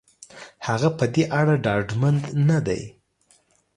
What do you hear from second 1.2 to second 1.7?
اړه